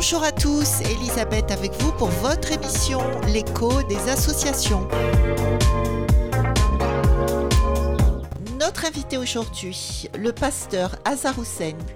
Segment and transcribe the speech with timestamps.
[0.00, 4.86] Bonjour à tous, Elisabeth avec vous pour votre émission L'écho des associations.
[8.60, 11.34] Notre invité aujourd'hui, le pasteur Hazar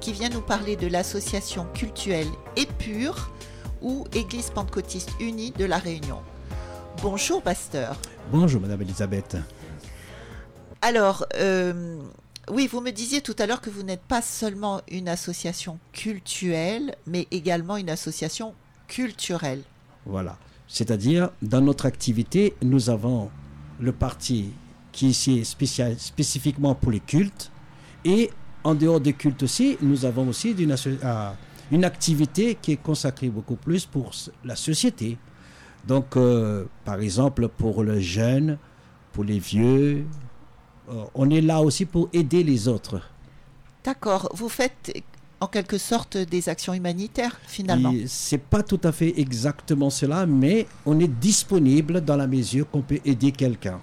[0.01, 2.27] qui vient nous parler de l'association cultuelle
[2.57, 3.31] Épure
[3.83, 6.23] ou Église pentecôtiste unie de la Réunion.
[7.03, 7.95] Bonjour pasteur.
[8.33, 9.37] Bonjour Madame Elisabeth.
[10.81, 12.03] Alors, euh,
[12.53, 16.95] oui, vous me disiez tout à l'heure que vous n'êtes pas seulement une association cultuelle,
[17.07, 18.55] mais également une association
[18.89, 19.63] culturelle.
[20.05, 20.37] Voilà.
[20.69, 23.31] C'est-à-dire, dans notre activité, nous avons
[23.81, 24.51] le parti
[24.93, 27.51] qui est spécial, spécifiquement pour les cultes.
[28.05, 28.31] Et
[28.65, 31.31] en dehors des cultes aussi, nous avons aussi une, euh,
[31.71, 34.11] une activité qui est consacrée beaucoup plus pour
[34.45, 35.17] la société.
[35.87, 38.59] Donc, euh, par exemple, pour le jeune,
[39.13, 40.05] pour les vieux,
[41.15, 43.01] on est là aussi pour aider les autres.
[43.85, 44.29] D'accord.
[44.35, 44.93] Vous faites
[45.41, 47.93] en quelque sorte des actions humanitaires finalement.
[48.07, 52.83] C'est pas tout à fait exactement cela, mais on est disponible dans la mesure qu'on
[52.83, 53.81] peut aider quelqu'un.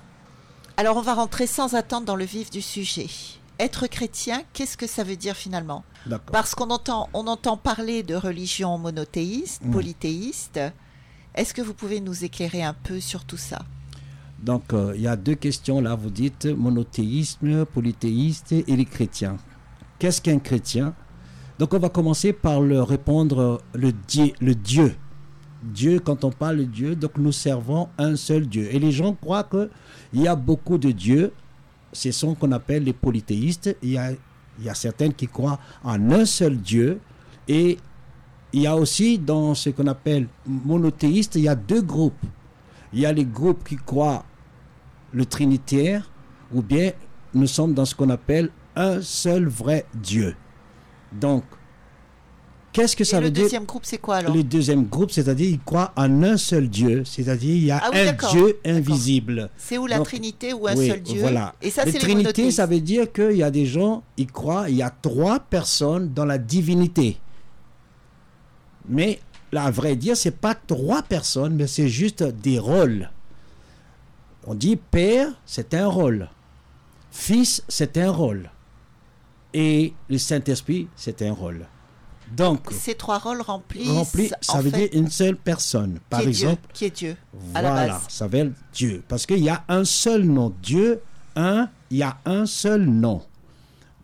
[0.77, 3.07] Alors on va rentrer sans attendre dans le vif du sujet.
[3.59, 5.83] Être chrétien, qu'est-ce que ça veut dire finalement?
[6.31, 9.71] Parce qu'on entend, on entend parler de religion monothéiste, mm.
[9.71, 10.61] polythéiste.
[11.35, 13.59] Est-ce que vous pouvez nous éclairer un peu sur tout ça?
[14.43, 15.95] Donc, euh, il y a deux questions là.
[15.95, 19.37] Vous dites monothéisme, polythéiste et les chrétiens.
[19.97, 20.93] Qu'est-ce qu'un chrétien?
[21.57, 24.95] Donc, on va commencer par le répondre le, Dieu, le Dieu.
[25.61, 28.73] Dieu, quand on parle de Dieu, donc nous servons un seul Dieu.
[28.73, 31.33] Et les gens croient qu'il y a beaucoup de dieux.
[31.91, 33.75] Ce sont qu'on appelle les polythéistes.
[33.83, 34.11] Il y, a,
[34.61, 37.01] y a certaines qui croient en un seul Dieu.
[37.49, 37.77] Et
[38.53, 42.25] il y a aussi dans ce qu'on appelle monothéiste, il y a deux groupes.
[42.93, 44.23] Il y a les groupes qui croient
[45.11, 46.11] le trinitaire,
[46.53, 46.91] ou bien
[47.33, 50.35] nous sommes dans ce qu'on appelle un seul vrai Dieu.
[51.11, 51.43] Donc,
[52.71, 55.49] qu'est-ce que ça veut dire Le deuxième groupe, c'est quoi alors Le deuxième groupe, c'est-à-dire
[55.49, 59.49] ils croient en un seul Dieu, c'est-à-dire il y a ah un Dieu invisible.
[59.57, 61.55] C'est où la Trinité ou un seul Dieu Voilà.
[61.61, 64.75] Et ça, c'est Trinité, ça veut dire qu'il y a des gens, ils croient, il
[64.75, 67.17] y a trois personnes dans la divinité.
[68.87, 69.19] Mais
[69.51, 73.09] là, à vrai dire, c'est pas trois personnes, mais c'est juste des rôles.
[74.51, 76.27] On dit Père, c'est un rôle.
[77.11, 78.49] Fils, c'est un rôle.
[79.53, 81.67] Et le Saint-Esprit, c'est un rôle.
[82.35, 83.91] Donc, ces trois rôles remplissent.
[83.91, 85.99] Remplis, ça veut dire une seule personne.
[86.09, 86.67] Par exemple.
[86.73, 87.15] qui est Dieu.
[87.31, 89.03] Voilà, ça veut dire Dieu.
[89.07, 90.51] Parce qu'il y a un seul nom.
[90.63, 91.03] Dieu,
[91.35, 93.21] un, il y a un seul nom.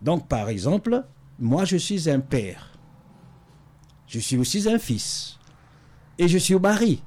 [0.03, 1.06] Donc, par exemple,
[1.39, 2.69] moi, je suis un père.
[4.06, 5.39] Je suis aussi un fils.
[6.19, 7.01] Et je suis au mari.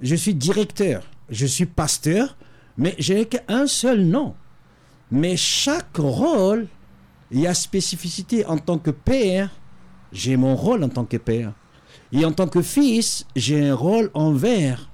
[0.00, 2.36] Je suis directeur je suis pasteur,
[2.76, 4.34] mais je n'ai qu'un seul nom.
[5.10, 6.68] Mais chaque rôle,
[7.30, 8.44] il y a spécificité.
[8.46, 9.50] En tant que père,
[10.12, 11.52] j'ai mon rôle en tant que père.
[12.12, 14.88] Et en tant que fils, j'ai un rôle envers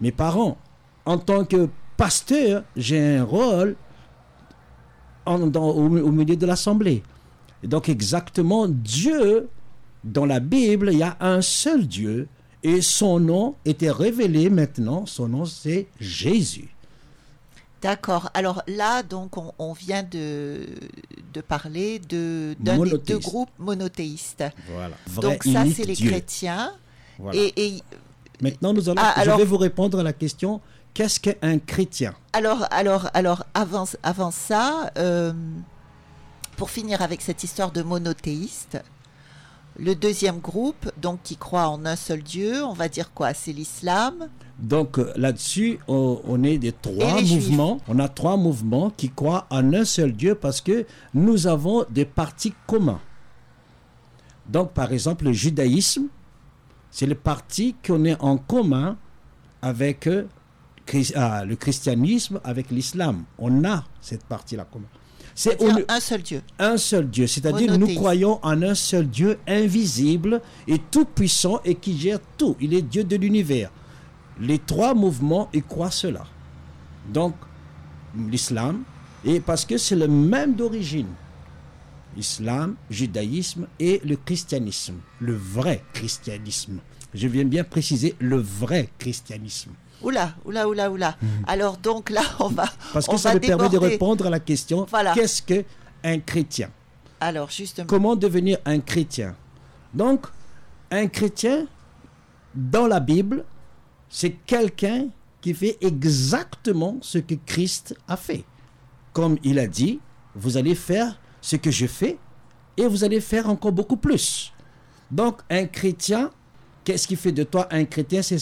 [0.00, 0.58] mes parents.
[1.04, 3.76] En tant que pasteur, j'ai un rôle
[5.26, 7.02] en, au, milieu de l'assemblée.
[7.62, 9.48] Donc exactement, Dieu,
[10.04, 12.28] dans la Bible, il y a un seul Dieu
[12.62, 15.06] et son nom était révélé maintenant.
[15.06, 16.74] Son nom, c'est Jésus.
[17.82, 18.30] D'accord.
[18.34, 20.66] Alors là, donc, on, vient de,
[21.32, 24.44] de parler de, d'un des deux groupes monothéistes.
[24.72, 24.94] Voilà.
[25.20, 26.72] donc ça, c'est les chrétiens.
[27.32, 27.82] Et,
[28.40, 30.60] maintenant, nous allons, ah, je vais vous répondre à la question
[30.94, 32.14] qu'est-ce qu'un chrétien?
[32.32, 35.32] Alors, alors, alors, avant, avant ça, euh,
[36.56, 38.78] pour finir avec cette histoire de monothéiste,
[39.78, 43.34] le deuxième groupe, donc qui croit en un seul Dieu, on va dire quoi?
[43.34, 44.28] C'est l'islam.
[44.58, 47.80] Donc euh, là-dessus, on, est des trois mouvements.
[47.88, 52.04] On a trois mouvements qui croient en un seul Dieu parce que nous avons des
[52.04, 53.00] partis communs.
[54.48, 56.06] Donc par exemple, le judaïsme,
[56.90, 58.96] c'est le parti qu'on est en commun
[59.62, 60.26] avec euh,
[61.14, 63.24] ah, le christianisme, avec l'islam.
[63.38, 64.88] On a cette partie-là commune.
[65.34, 65.58] C'est
[65.88, 66.42] un seul Dieu.
[66.58, 71.74] Un seul Dieu, c'est-à-dire nous croyons en un seul Dieu invisible et tout puissant et
[71.74, 72.56] qui gère tout.
[72.60, 73.70] Il est Dieu de l'univers.
[74.40, 76.24] Les trois mouvements, ils croient cela.
[77.12, 77.34] Donc,
[78.16, 78.82] l'islam,
[79.24, 81.08] et parce que c'est le même d'origine.
[82.16, 86.80] Islam, judaïsme et le christianisme, le vrai christianisme.
[87.14, 89.70] Je viens bien préciser le vrai christianisme.
[90.00, 91.16] Oula, oula, oula, oula.
[91.20, 91.28] Mhm.
[91.46, 92.66] Alors donc là, on va.
[92.92, 96.70] Parce que ça me permet de répondre à la question qu'est-ce qu'un chrétien?
[97.20, 97.86] Alors justement.
[97.86, 99.36] Comment devenir un chrétien?
[99.94, 100.26] Donc,
[100.90, 101.66] un chrétien,
[102.54, 103.44] dans la Bible,
[104.08, 105.08] c'est quelqu'un
[105.40, 108.44] qui fait exactement ce que Christ a fait.
[109.12, 110.00] Comme il a dit,
[110.34, 112.18] vous allez faire ce que je fais
[112.76, 114.52] et vous allez faire encore beaucoup plus.
[115.10, 116.30] Donc, un chrétien,
[116.84, 118.22] qu'est-ce qui fait de toi un chrétien?
[118.22, 118.38] C'est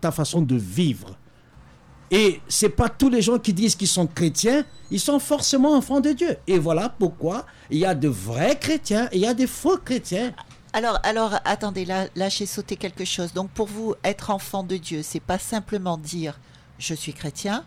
[0.00, 1.16] ta façon de vivre.
[2.10, 6.00] Et c'est pas tous les gens qui disent qu'ils sont chrétiens, ils sont forcément enfants
[6.00, 6.36] de Dieu.
[6.48, 9.76] Et voilà pourquoi il y a de vrais chrétiens et il y a des faux
[9.76, 10.32] chrétiens.
[10.72, 13.32] Alors, alors, attendez, là, là j'ai sauté quelque chose.
[13.32, 16.40] Donc, pour vous, être enfant de Dieu, c'est pas simplement dire
[16.78, 17.64] je suis chrétien,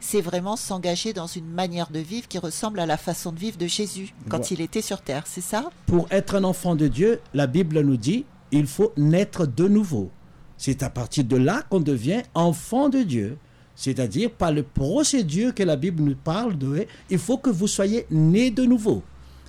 [0.00, 3.56] c'est vraiment s'engager dans une manière de vivre qui ressemble à la façon de vivre
[3.56, 5.70] de Jésus quand il était sur terre, c'est ça?
[5.86, 10.10] Pour être un enfant de Dieu, la Bible nous dit il faut naître de nouveau.
[10.56, 13.38] C'est à partir de là qu'on devient enfant de Dieu.
[13.74, 18.06] C'est-à-dire par le procédure que la Bible nous parle de, il faut que vous soyez
[18.10, 19.02] né de nouveau.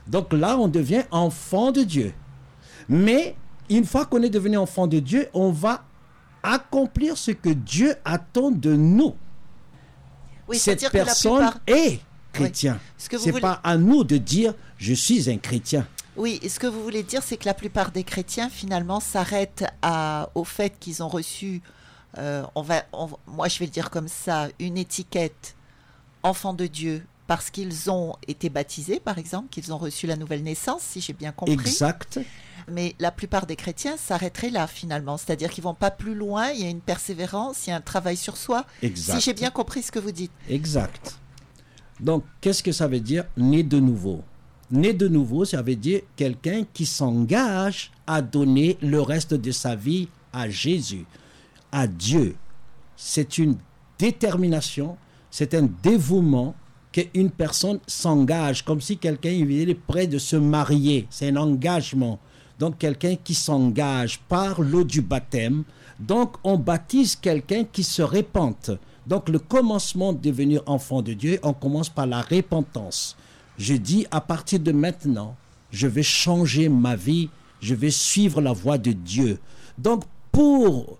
[0.08, 2.14] Donc là, on devient enfant de Dieu.
[2.90, 3.36] Mais
[3.70, 5.84] une fois qu'on est devenu enfant de Dieu, on va
[6.42, 9.14] accomplir ce que Dieu attend de nous.
[10.48, 12.00] Oui, Cette personne est
[12.34, 12.80] chrétien.
[12.98, 15.88] Ce n'est pas à nous de dire je suis un chrétien.
[16.16, 19.66] Oui, ce que vous voulez dire, c'est que la plupart des chrétiens, finalement, s'arrêtent
[20.36, 21.62] au fait qu'ils ont reçu,
[22.18, 22.84] euh, on va,
[23.26, 25.56] moi je vais le dire comme ça, une étiquette
[26.22, 30.44] enfant de Dieu parce qu'ils ont été baptisés, par exemple, qu'ils ont reçu la nouvelle
[30.44, 31.54] naissance, si j'ai bien compris.
[31.54, 32.20] Exact.
[32.70, 35.18] Mais la plupart des chrétiens s'arrêteraient là, finalement.
[35.18, 37.82] C'est-à-dire qu'ils vont pas plus loin, il y a une persévérance, il y a un
[37.82, 38.66] travail sur soi.
[38.82, 39.20] Exact.
[39.20, 40.32] Si j'ai bien compris ce que vous dites.
[40.50, 41.18] Exact.
[42.00, 44.24] Donc, qu'est-ce que ça veut dire, né de nouveau?
[44.74, 49.76] Né de nouveau, ça veut dire quelqu'un qui s'engage à donner le reste de sa
[49.76, 51.06] vie à Jésus,
[51.72, 52.36] à Dieu.
[52.96, 53.56] C'est une
[54.00, 54.98] détermination,
[55.30, 56.56] c'est un dévouement
[56.92, 61.06] qu'une personne s'engage, comme si quelqu'un est prêt de se marier.
[61.12, 62.18] C'est un engagement.
[62.58, 65.66] Donc quelqu'un qui s'engage par l'eau du baptême.
[66.00, 68.72] Donc on baptise quelqu'un qui se répente.
[69.06, 73.16] Donc le commencement de devenir enfant de Dieu, on commence par la repentance.
[73.58, 75.36] Je dis à partir de maintenant,
[75.72, 77.30] je vais changer ma vie,
[77.62, 79.40] je vais suivre la voie de Dieu.
[79.78, 80.98] Donc pour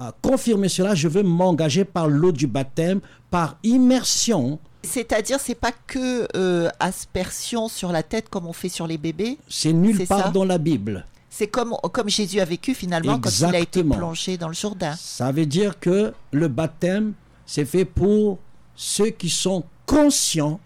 [0.00, 4.58] euh, confirmer cela, je veux m'engager par l'eau du baptême, par immersion.
[4.82, 9.38] C'est-à-dire, c'est pas que euh, aspersion sur la tête comme on fait sur les bébés?
[9.48, 11.06] C'est nulle part dans la Bible.
[11.30, 14.94] C'est comme, comme Jésus a vécu finalement quand il a été plongé dans le Jourdain.
[14.96, 17.14] Ça veut dire que le baptême,
[17.46, 18.38] c'est fait pour
[18.76, 20.60] ceux qui sont conscients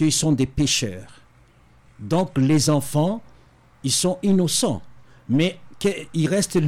[0.00, 1.20] qu'ils sont des pécheurs.
[1.98, 3.20] Donc les enfants,
[3.84, 4.80] ils sont innocents.
[5.28, 5.58] Mais
[6.26, 6.58] reste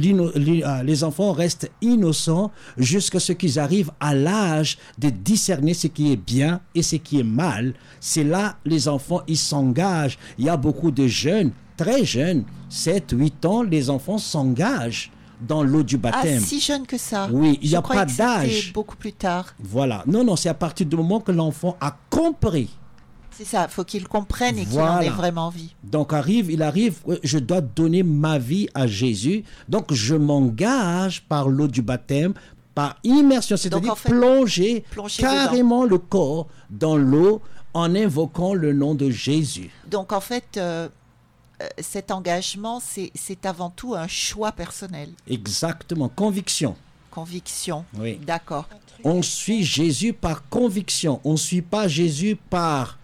[0.65, 6.11] ah, les enfants restent innocents jusqu'à ce qu'ils arrivent à l'âge de discerner ce qui
[6.11, 7.73] est bien et ce qui est mal.
[7.99, 10.19] C'est là les enfants ils s'engagent.
[10.37, 15.63] Il y a beaucoup de jeunes, très jeunes, 7, 8 ans, les enfants s'engagent dans
[15.63, 16.39] l'eau du baptême.
[16.41, 17.29] Ah, si jeune que ça.
[17.31, 18.73] Oui, il n'y a pas d'âge.
[18.73, 19.55] Beaucoup plus tard.
[19.59, 20.03] Voilà.
[20.05, 22.69] Non, non, c'est à partir du moment que l'enfant a compris
[23.35, 25.73] c'est ça, il faut qu'il comprenne et qu'il en ait vraiment envie.
[25.83, 29.43] Donc arrive, il arrive, je dois donner ma vie à Jésus.
[29.69, 32.33] Donc je m'engage par l'eau du baptême,
[32.75, 34.83] par immersion, c'est-à-dire plonger,
[35.17, 37.41] carrément le corps dans l'eau
[37.73, 39.71] en invoquant le nom de Jésus.
[39.87, 40.87] Donc en fait, euh,
[41.61, 45.09] euh, cet engagement, c'est avant tout un choix personnel.
[45.27, 46.75] Exactement, conviction.
[47.11, 47.85] Conviction.
[47.97, 48.19] Oui.
[48.25, 48.67] D'accord.
[49.03, 51.19] On suit Jésus par conviction.
[51.23, 52.97] On ne suit pas Jésus par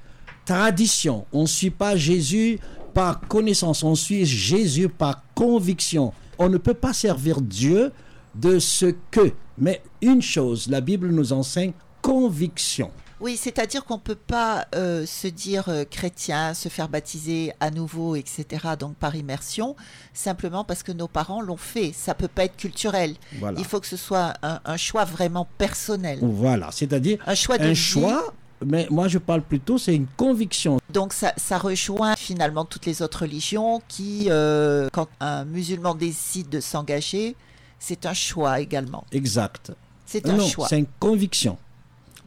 [0.49, 1.25] tradition.
[1.31, 2.59] On ne suit pas Jésus
[2.95, 6.11] par connaissance, on suit Jésus par conviction.
[6.39, 7.91] On ne peut pas servir Dieu
[8.33, 9.31] de ce que.
[9.59, 12.89] Mais une chose, la Bible nous enseigne conviction.
[13.19, 17.69] Oui, c'est-à-dire qu'on ne peut pas euh, se dire euh, chrétien, se faire baptiser à
[17.69, 18.45] nouveau, etc.,
[18.79, 19.75] donc par immersion,
[20.13, 21.91] simplement parce que nos parents l'ont fait.
[21.93, 23.15] Ça ne peut pas être culturel.
[23.57, 26.19] Il faut que ce soit un, choix vraiment personnel.
[26.21, 28.33] Voilà, c'est-à-dire un choix, un choix
[28.65, 30.79] mais moi je parle plutôt, c'est une conviction.
[30.91, 36.49] Donc ça, ça, rejoint finalement toutes les autres religions qui, euh, quand un musulman décide
[36.49, 37.35] de s'engager,
[37.79, 39.05] c'est un choix également.
[39.11, 39.71] Exact.
[40.05, 40.67] C'est un choix.
[40.67, 41.57] C'est une conviction.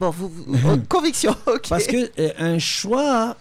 [0.01, 1.69] Bon, vous, oh, conviction, ok.
[1.69, 3.37] Parce que euh, un choix,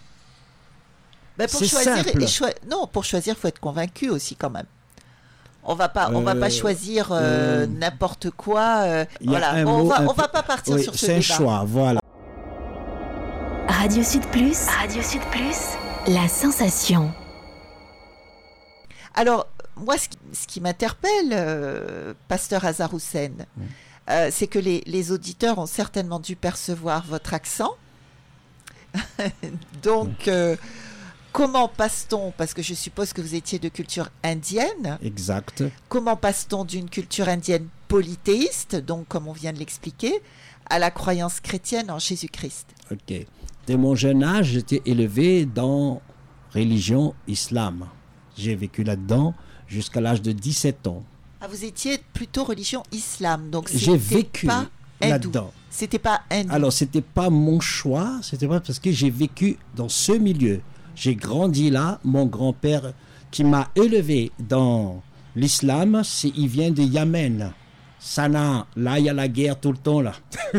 [1.38, 2.54] ben pour choisir, simple.
[2.70, 4.66] non, pour choisir, faut être convaincu aussi quand même.
[5.64, 7.12] On va pas, on va pas euh, choisir
[7.80, 9.06] n'importe quoi.
[9.24, 11.22] voilà, on va, on va pas partir sur ce débat.
[11.22, 12.01] C'est un choix, voilà.
[13.72, 14.68] Radio Sud Plus.
[14.68, 15.78] Radio Sud Plus.
[16.08, 17.14] La sensation.
[19.16, 19.48] Alors,
[19.78, 23.32] moi, ce qui, m'interpelle, euh, pasteur Hazar Hussein,
[24.10, 27.72] euh, c'est que les, auditeurs ont certainement dû percevoir votre accent.
[29.82, 30.58] Donc, euh,
[31.32, 35.00] comment passe-t-on, parce que je suppose que vous étiez de culture indienne.
[35.02, 35.64] Exact.
[35.88, 40.22] Comment passe-t-on d'une culture indienne polythéiste, donc comme on vient de l'expliquer,
[40.70, 42.68] à la croyance chrétienne en Jésus-Christ?
[42.92, 43.26] Ok.
[43.68, 46.02] Dès mon jeune âge, j'étais élevé dans
[46.54, 47.86] religion islam.
[48.38, 49.34] J'ai vécu là-dedans
[49.68, 51.04] jusqu'à l'âge de 17 ans.
[51.40, 54.48] Ah, vous étiez plutôt religion islam, donc j'ai vécu
[55.00, 55.52] là-dedans.
[55.70, 56.54] C'était pas hindou.
[56.54, 60.62] Alors c'était pas mon choix, c'était pas parce que j'ai vécu dans ce milieu.
[60.96, 62.00] J'ai grandi là.
[62.04, 62.94] Mon grand-père
[63.32, 65.02] qui m'a élevé dans
[65.36, 67.54] l'islam, il vient de Yémen.
[68.04, 70.14] Sana, là il y a la guerre tout le temps là.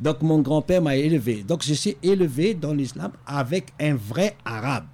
[0.00, 1.42] Donc mon grand-père m'a élevé.
[1.42, 4.84] Donc je suis élevé dans l'islam avec un vrai arabe.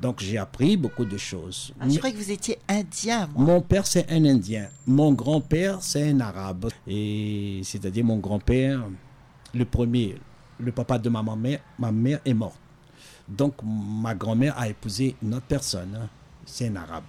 [0.00, 1.74] Donc j'ai appris beaucoup de choses.
[1.80, 3.28] Ah, je croyais que vous étiez indien.
[3.34, 4.68] Mon père c'est un indien.
[4.86, 6.68] Mon grand-père c'est un arabe.
[6.86, 8.84] Et c'est-à-dire mon grand-père,
[9.52, 10.18] le premier,
[10.60, 12.60] le papa de ma mère, ma mère est morte.
[13.28, 15.98] Donc ma grand-mère a épousé une autre personne.
[16.00, 16.08] Hein.
[16.46, 17.04] C'est un arabe.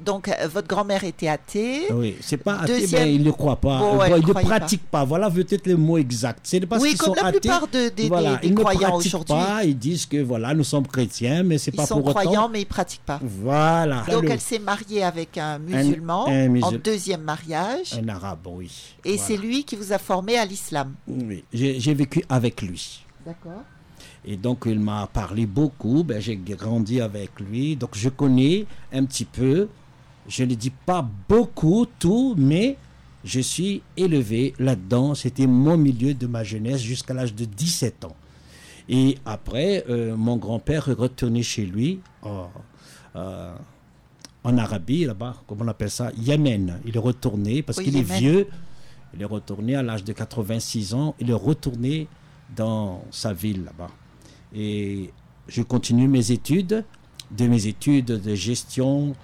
[0.00, 1.82] Donc, euh, votre grand-mère était athée.
[1.92, 3.80] Oui, c'est pas athée, mais il ne croit pas.
[4.16, 5.04] il ne pratique pas.
[5.04, 6.40] Voilà peut-être le mot exact.
[6.44, 9.36] C'est parce oui, comme la plupart de, des, voilà, des, croyants aujourd'hui.
[9.64, 12.10] Ils disent que voilà, nous sommes chrétiens, mais c'est pas pour autant.
[12.10, 13.20] Ils sont croyants, mais ils pratiquent pas.
[13.22, 14.04] Voilà.
[14.10, 16.26] Donc, elle s'est mariée avec un musulman
[16.62, 17.98] en deuxième mariage.
[18.00, 18.70] Un arabe, oui.
[19.04, 20.94] Et c'est lui qui vous a formé à l'islam.
[21.06, 23.04] Oui, j'ai vécu avec lui.
[23.26, 23.62] D'accord.
[24.26, 26.02] Et donc, il m'a parlé beaucoup.
[26.02, 27.76] Ben, j'ai grandi avec lui.
[27.76, 29.68] Donc, je connais un petit peu
[30.28, 32.76] je ne dis pas beaucoup, tout, mais
[33.24, 35.14] je suis élevé là-dedans.
[35.14, 38.16] C'était mon milieu de ma jeunesse jusqu'à l'âge de 17 ans.
[38.88, 42.48] Et après, euh, mon grand-père est retourné chez lui, en,
[43.16, 43.54] euh,
[44.44, 46.80] en Arabie, là-bas, comment on appelle ça Yémen.
[46.84, 48.46] Il est retourné parce qu'il est vieux.
[49.14, 51.14] Il est retourné à l'âge de 86 ans.
[51.18, 52.08] Il est retourné
[52.54, 53.90] dans sa ville là-bas.
[54.54, 55.10] Et
[55.48, 56.84] je continue mes études,
[57.30, 59.14] de mes études de gestion,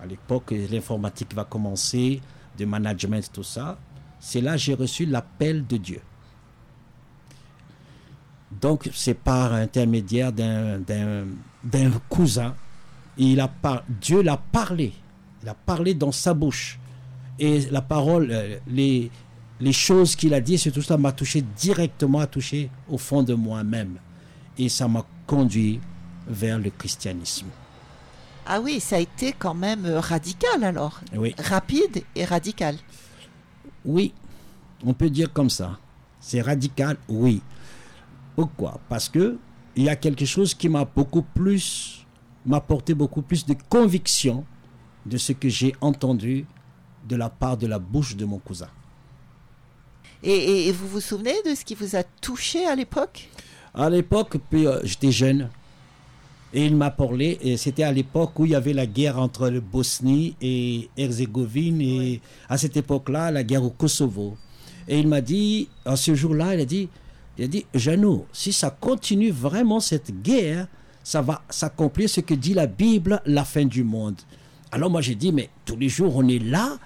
[0.00, 2.20] à l'époque, l'informatique va commencer,
[2.58, 3.78] de management, tout ça.
[4.20, 6.00] C'est là que j'ai reçu l'appel de Dieu.
[8.60, 12.54] Donc, c'est par intermédiaire d'un cousin.
[13.16, 13.50] Il a
[14.00, 14.92] Dieu l'a parlé.
[15.42, 16.78] Il a parlé dans sa bouche.
[17.38, 19.10] Et la parole, euh, les,
[19.60, 23.22] les choses qu'il a dit, c'est tout ça m'a touché directement, a touché au fond
[23.22, 23.98] de moi-même.
[24.56, 25.78] Et ça m'a conduit
[26.26, 27.46] vers le christianisme.
[28.50, 31.02] Ah oui, ça a été quand même euh, radical alors.
[31.14, 31.34] Oui.
[31.38, 32.76] Rapide et radical.
[33.84, 34.14] Oui,
[34.82, 35.78] on peut dire comme ça.
[36.18, 37.42] C'est radical, oui.
[38.34, 38.80] Pourquoi?
[38.88, 39.36] Parce que
[39.76, 42.06] il y a quelque chose qui m'a beaucoup plus,
[42.46, 44.46] m'a porté beaucoup plus de conviction
[45.04, 46.46] de ce que j'ai entendu
[47.06, 48.70] de la part de la bouche de mon cousin.
[50.22, 53.28] Et, vous vous souvenez de ce qui vous a touché à l'époque?
[53.74, 55.50] À l'époque, euh, j'étais jeune.
[56.54, 59.50] Et il m'a parlé, et c'était à l'époque où il y avait la guerre entre
[59.50, 64.36] le Bosnie et Herzégovine, et à cette époque-là, la guerre au Kosovo.
[64.88, 66.88] Et il m'a dit, en ce jour-là, il a dit,
[67.36, 70.66] il a dit, Jeannot, si ça continue vraiment cette guerre,
[71.04, 74.16] ça va s'accomplir ce que dit la Bible, la fin du monde.
[74.70, 76.78] Alors moi j'ai dit, mais tous les jours on est là,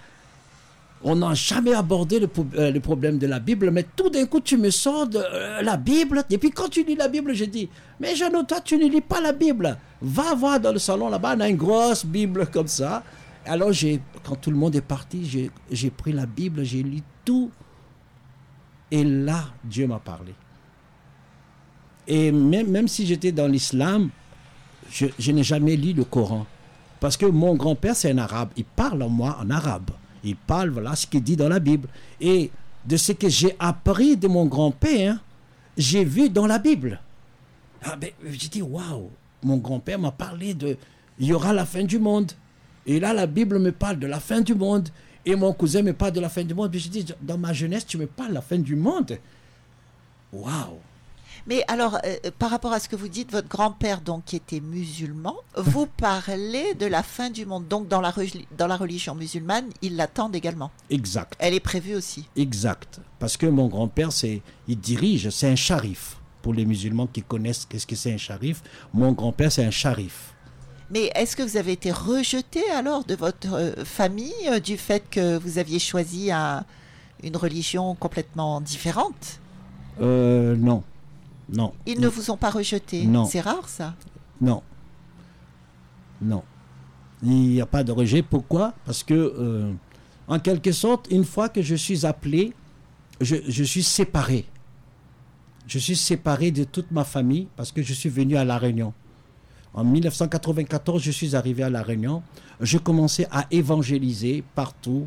[1.05, 4.57] on n'a jamais abordé euh, le, problème de la Bible, mais tout d'un coup, tu
[4.57, 6.25] me sors de euh, la Bible.
[6.31, 7.69] Et puis, quand tu lis la Bible, je dis
[8.01, 9.77] Mais Jeannot, toi, tu ne lis pas la Bible.
[10.01, 13.03] Va voir dans le salon là-bas, on a une grosse Bible comme ça.
[13.45, 13.71] Alors,
[14.23, 17.51] quand tout le monde est parti, j'ai pris la Bible, j'ai lu tout.
[18.91, 20.35] Et là, Dieu m'a parlé.
[22.07, 24.11] Et même, si j'étais dans l'islam,
[24.91, 26.47] je, n'ai jamais lu le Coran.
[27.01, 28.51] Parce que mon grand-père, c'est un arabe.
[28.57, 29.91] Il parle en moi en arabe.
[30.25, 31.89] Il parle, voilà ce qu'il dit dans la Bible.
[32.21, 32.51] Et
[32.85, 35.19] de ce que j'ai appris de mon grand-père,
[35.77, 37.01] j'ai vu dans la Bible.
[37.83, 39.11] Ah ben, j'ai dit, waouh,
[39.43, 40.77] mon grand-père m'a parlé de,
[41.19, 42.33] il y aura la fin du monde.
[42.87, 44.89] Et là, la Bible me parle de la fin du monde.
[45.25, 46.71] Et mon cousin me parle de la fin du monde.
[46.75, 49.19] J'ai dit, dans ma jeunesse, tu me parles de la fin du monde.
[50.33, 50.79] Waouh.
[51.47, 54.37] Mais alors, euh, euh, par rapport à ce que vous dites, votre grand-père, donc, qui
[54.37, 57.67] était musulman, vous parlez de la fin du monde.
[57.69, 58.15] Donc, dans la,
[58.57, 60.71] dans la religion musulmane, ils l'attendent également.
[60.91, 61.35] Exact.
[61.39, 62.29] Elle est prévue aussi.
[62.37, 63.01] Exact.
[63.19, 66.17] Parce que mon grand-père, c'est, il dirige, c'est un charif.
[66.43, 70.35] Pour les musulmans qui connaissent qu'est-ce que c'est un charif, mon grand-père, c'est un charif.
[70.91, 75.39] Mais est-ce que vous avez été rejeté alors de votre euh, famille du fait que
[75.39, 76.31] vous aviez choisi
[77.23, 79.41] une religion complètement différente?
[80.01, 80.83] Euh, Non.
[81.53, 81.73] Non.
[81.87, 83.27] Ils ne vous ont pas rejeté Non.
[83.27, 83.95] C'est rare ça
[84.41, 84.63] Non.
[86.21, 86.43] Non.
[87.23, 88.23] Il n'y a pas de rejet.
[88.23, 88.75] Pourquoi?
[88.85, 89.73] Parce que, euh,
[90.27, 92.53] en quelque sorte, une fois que je suis appelé,
[93.21, 94.47] je, suis séparé.
[95.67, 98.93] Je suis séparé de toute ma famille parce que je suis venu à La Réunion.
[99.75, 102.23] En 1994, je suis arrivé à La Réunion.
[102.61, 105.07] Je commençais à évangéliser partout,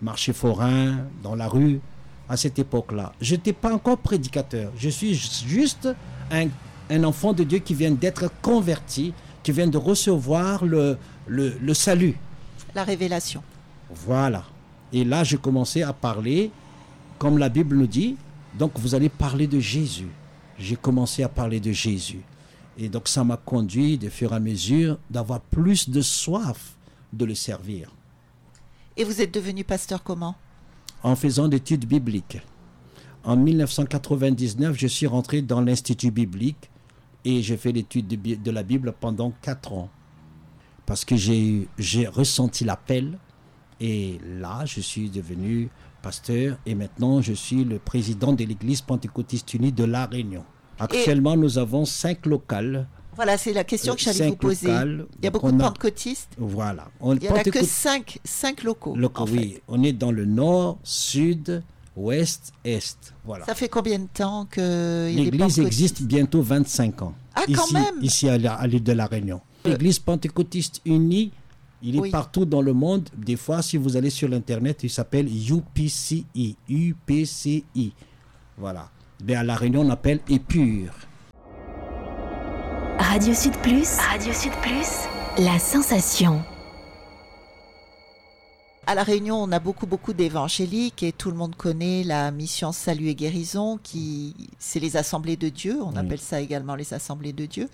[0.00, 1.80] marché forain, dans la rue,
[2.28, 3.12] à cette époque-là.
[3.20, 4.72] Je n'étais pas encore prédicateur.
[4.76, 5.88] Je suis juste
[6.30, 6.48] un,
[6.90, 9.12] un enfant de Dieu qui vient d'être converti,
[9.42, 12.16] qui vient de recevoir le, le, le, salut.
[12.74, 13.42] La révélation.
[13.90, 14.44] Voilà.
[14.92, 16.50] Et là, j'ai commencé à parler,
[17.18, 18.16] comme la Bible nous dit,
[18.58, 20.08] donc vous allez parler de Jésus.
[20.58, 22.20] J'ai commencé à parler de Jésus.
[22.78, 26.74] Et donc ça m'a conduit, de fur et à mesure, d'avoir plus de soif
[27.12, 27.90] de le servir.
[28.96, 30.34] Et vous êtes devenu pasteur comment?
[31.02, 32.38] En faisant d'études bibliques.
[33.24, 36.70] En 1999, je suis rentré dans l'Institut biblique
[37.24, 38.06] et j'ai fait l'étude
[38.42, 39.90] de, la Bible pendant quatre ans.
[40.86, 43.18] Parce que j'ai ressenti l'appel
[43.80, 45.68] et là, je suis devenu
[46.02, 50.44] pasteur et maintenant je suis le président de l'Église pentecôtiste unie de La Réunion.
[50.78, 52.88] Actuellement, nous avons cinq locales.
[53.14, 54.68] Voilà, c'est la question que j'allais vous poser.
[54.68, 56.30] Il y a beaucoup de pentecôtistes.
[56.38, 56.88] Voilà.
[57.02, 58.18] Il n'y en a que cinq,
[58.64, 58.96] locaux.
[58.96, 59.60] locaux oui.
[59.68, 61.62] On est dans le nord, sud,
[61.96, 63.12] ouest, est.
[63.24, 63.44] Voilà.
[63.44, 67.14] Ça fait combien de temps que l'église existe bientôt 25 ans.
[67.34, 69.40] Ah, quand même Ici à l'île de la Réunion.
[69.66, 69.70] Euh.
[69.70, 71.32] L'église pentecôtiste unie,
[71.82, 73.08] il est partout dans le monde.
[73.16, 76.56] Des fois, si vous allez sur l'internet, il s'appelle UPCI.
[76.68, 77.92] UPCI.
[78.58, 78.90] Voilà.
[79.24, 80.92] Mais à la Réunion, on appelle Épure.
[82.98, 83.98] Radio Sud Plus.
[83.98, 85.06] Radio Sud Plus.
[85.38, 86.42] La sensation.
[88.86, 92.72] À La Réunion, on a beaucoup, beaucoup d'évangéliques et tout le monde connaît la mission
[92.72, 95.80] Salut et Guérison, qui c'est les assemblées de Dieu.
[95.82, 97.68] On appelle ça également les assemblées de Dieu.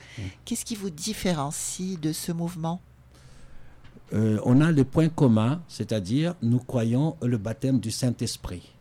[0.44, 2.80] Qu'est-ce qui vous différencie de ce mouvement?
[4.12, 8.74] Euh, On a le point commun, c'est-à-dire nous croyons le baptême du Saint-Esprit.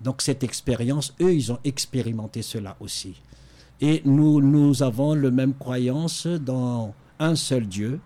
[0.00, 3.20] Donc cette expérience, eux, ils ont expérimenté cela aussi.
[3.80, 8.00] Et nous, nous avons la même croyance dans un seul Dieu,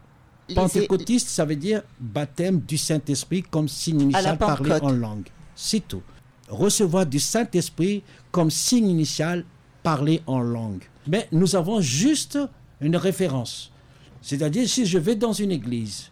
[0.53, 5.29] Pentecôtiste, ça veut dire baptême du Saint-Esprit comme signe initial parlé en langue.
[5.55, 6.03] C'est tout.
[6.49, 9.45] Recevoir du Saint-Esprit comme signe initial
[9.83, 10.83] parlé en langue.
[11.07, 12.39] Mais nous avons juste
[12.81, 13.73] une référence.
[14.21, 16.11] C'est-à-dire, si je vais dans une église,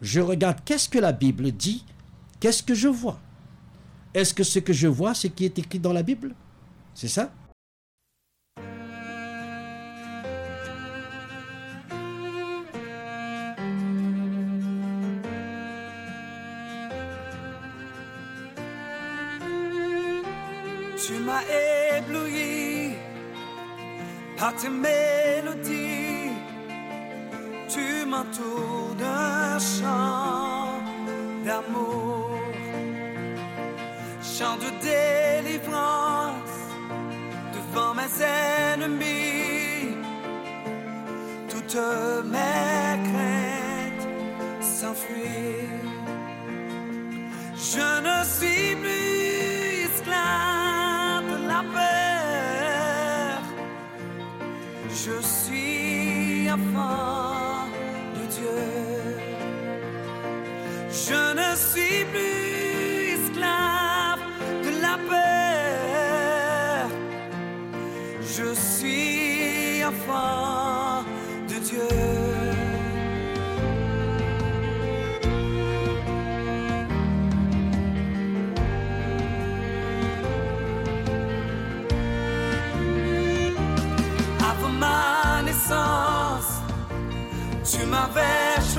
[0.00, 1.84] je regarde qu'est-ce que la Bible dit,
[2.40, 3.20] qu'est-ce que je vois?
[4.14, 6.34] Est-ce que ce que je vois, c'est ce qui est écrit dans la Bible?
[6.94, 7.32] C'est ça?
[24.52, 26.32] Tes mélodies.
[27.68, 30.80] Tu m'entoures d'un chant
[31.44, 32.30] d'amour,
[34.22, 36.58] chant de délivrance
[37.56, 39.96] devant mes ennemis.
[41.48, 41.82] Toutes
[42.24, 44.08] mes craintes
[44.60, 45.78] s'enfuient.
[47.56, 49.37] Je ne suis plus
[55.08, 57.66] je suis enfant
[58.16, 58.64] de Dieu.
[60.90, 64.20] Je ne suis plus esclave
[64.64, 66.88] de la peur.
[68.36, 70.67] Je suis enfant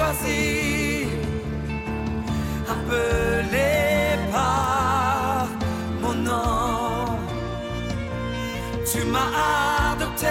[0.10, 1.06] choisi,
[2.67, 5.48] appelé par
[6.02, 7.19] mon nom.
[8.91, 10.28] Tu m'as adopté,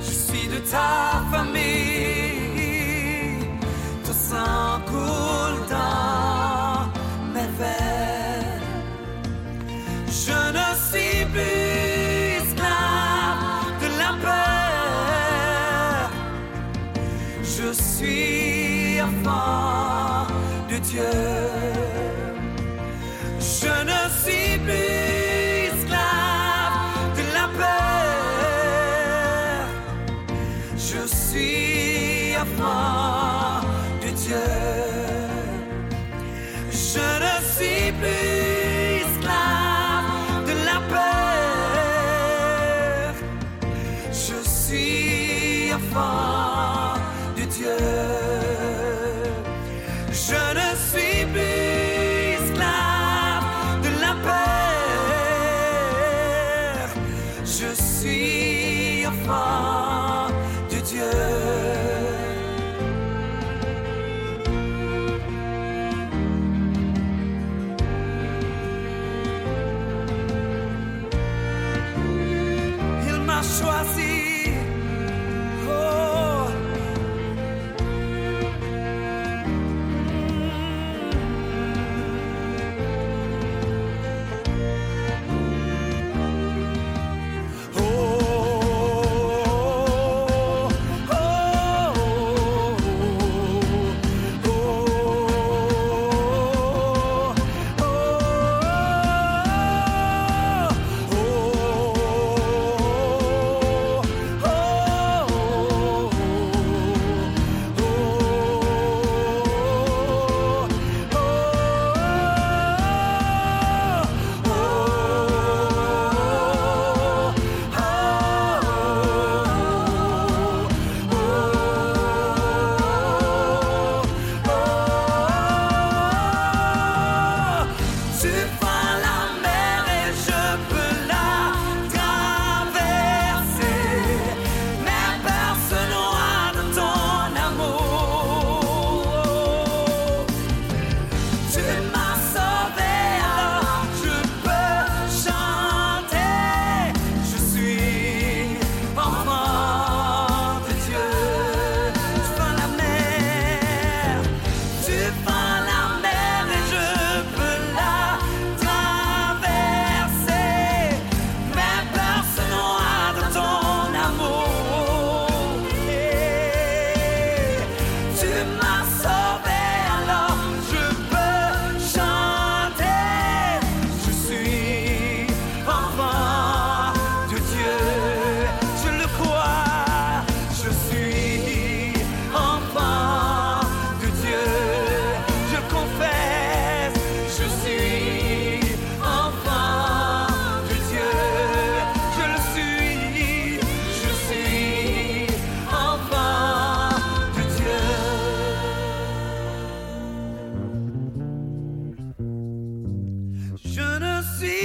[0.00, 1.22] je suis de ta
[20.92, 20.98] Je
[23.84, 25.09] ne suis plus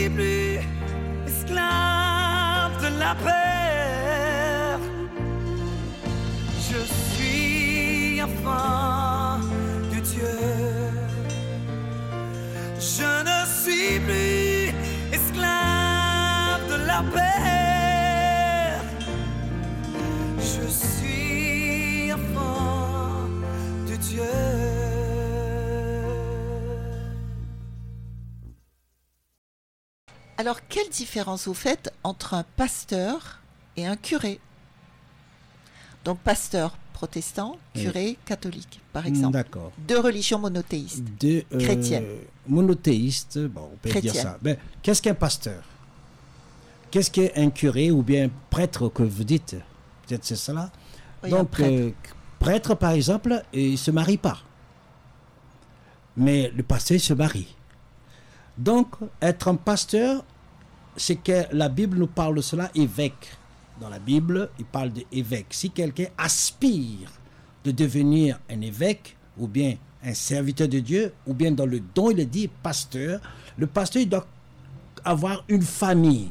[0.10, 0.60] plus
[1.28, 4.80] esclave de la peur.
[6.70, 6.82] Je
[7.14, 8.95] suis enfant.
[30.46, 33.40] Alors, quelle différence vous faites entre un pasteur
[33.78, 34.40] et un curé?
[36.04, 37.82] Donc, pasteur protestant, Oui.
[37.82, 39.34] curé catholique, par exemple.
[39.34, 39.72] D'accord.
[39.88, 41.04] Deux religions monothéistes.
[41.20, 42.06] de euh, Chrétienne.
[42.48, 44.38] monothéiste, bon, on peut dire ça.
[44.40, 45.64] Ben, qu'est-ce qu'un pasteur?
[46.92, 49.56] Qu'est-ce qu'un curé ou bien prêtre que vous dites?
[50.06, 50.70] Peut-être c'est cela?
[51.24, 51.74] Oui, un Donc, prêtre.
[51.74, 51.92] euh,
[52.38, 54.38] prêtre, par exemple, il ne se marie pas.
[56.16, 57.56] Mais le pasteur se marie.
[58.60, 60.24] Donc, être un pasteur,
[60.98, 63.38] c'est que la Bible nous parle de cela, évêque.
[63.80, 65.48] Dans la Bible, il parle d'évêque.
[65.50, 67.12] Si quelqu'un aspire
[67.64, 72.12] de devenir un évêque, ou bien un serviteur de Dieu, ou bien dans le don,
[72.12, 73.20] il est dit pasteur,
[73.58, 74.28] le pasteur il doit
[75.04, 76.30] avoir une famille.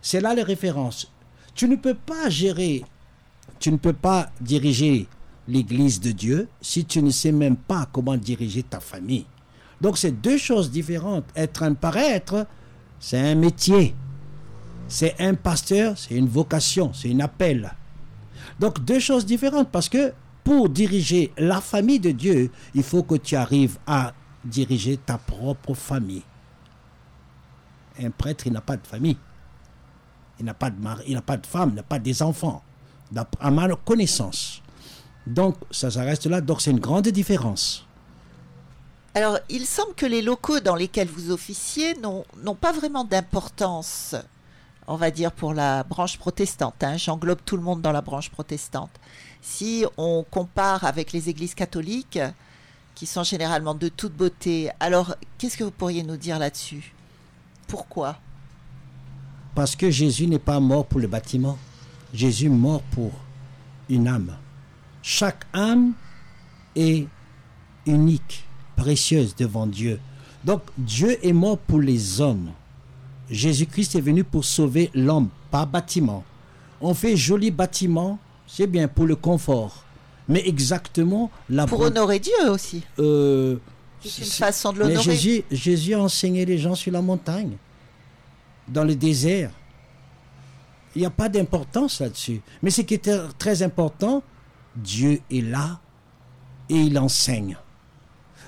[0.00, 1.10] C'est là les références.
[1.54, 2.84] Tu ne peux pas gérer,
[3.58, 5.06] tu ne peux pas diriger
[5.46, 9.26] l'église de Dieu si tu ne sais même pas comment diriger ta famille.
[9.80, 11.24] Donc c'est deux choses différentes.
[11.36, 12.46] Être un prêtre,
[13.04, 13.94] c'est un métier.
[14.88, 17.70] C'est un pasteur, c'est une vocation, c'est un appel.
[18.58, 23.16] Donc deux choses différentes parce que pour diriger la famille de Dieu, il faut que
[23.16, 26.22] tu arrives à diriger ta propre famille.
[28.02, 29.18] Un prêtre, il n'a pas de famille.
[30.40, 32.62] Il n'a pas de mari, il n'a pas de femme, il n'a pas des enfants.
[33.38, 34.62] À ma connaissance.
[35.26, 36.40] Donc ça, ça reste là.
[36.40, 37.86] Donc c'est une grande différence.
[39.14, 44.16] Alors, il semble que les locaux dans lesquels vous officiez n'ont pas vraiment d'importance,
[44.88, 46.82] on va dire, pour la branche protestante.
[46.82, 46.96] hein.
[46.96, 48.90] J'englobe tout le monde dans la branche protestante.
[49.40, 52.18] Si on compare avec les églises catholiques,
[52.96, 56.94] qui sont généralement de toute beauté, alors qu'est-ce que vous pourriez nous dire là-dessus?
[57.66, 58.16] Pourquoi?
[59.54, 61.58] Parce que Jésus n'est pas mort pour le bâtiment.
[62.12, 63.12] Jésus est mort pour
[63.88, 64.36] une âme.
[65.02, 65.92] Chaque âme
[66.76, 67.06] est
[67.86, 68.43] unique,
[68.76, 69.98] précieuse devant Dieu.
[70.44, 72.50] Donc Dieu est mort pour les hommes.
[73.30, 76.24] Jésus-Christ est venu pour sauver l'homme, pas bâtiment.
[76.80, 79.84] On fait joli bâtiment, c'est bien pour le confort.
[80.28, 82.82] Mais exactement la Pour honorer Dieu aussi.
[82.98, 83.56] euh,
[84.04, 85.02] C'est une façon de l'honorer.
[85.02, 87.56] Jésus, Jésus a enseigné les gens sur la montagne,
[88.68, 89.50] dans le désert.
[90.94, 92.40] Il n'y a pas d'importance là-dessus.
[92.62, 94.22] Mais ce qui est très important,
[94.76, 95.80] Dieu est là
[96.68, 97.56] et il enseigne.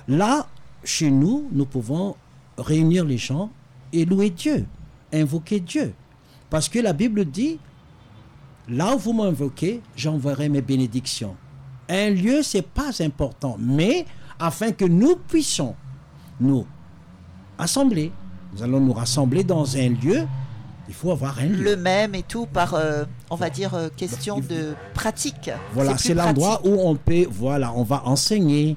[0.08, 0.46] Là,
[0.84, 2.16] chez nous, nous pouvons
[2.58, 3.50] réunir les gens
[3.92, 4.66] et louer Dieu,
[5.12, 5.94] invoquer Dieu.
[6.50, 7.58] Parce que la Bible dit,
[8.68, 11.36] là où vous m'invoquez, j'enverrai mes bénédictions.
[11.88, 14.06] Un lieu, c'est pas important, mais
[14.38, 15.74] afin que nous puissions
[16.40, 16.66] nous
[17.58, 18.12] assembler,
[18.52, 20.26] nous allons nous rassembler dans un lieu,
[20.88, 21.62] il faut avoir un lieu.
[21.64, 25.50] Le même et tout par, euh, on va dire, euh, question de pratique.
[25.72, 28.76] Voilà, c'est l'endroit où on peut, voilà, on va enseigner,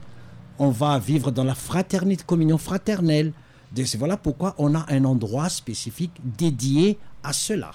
[0.59, 3.33] on va vivre dans la fraternité, communion fraternelle.
[3.97, 7.71] Voilà pourquoi on a un endroit spécifique dédié à cela.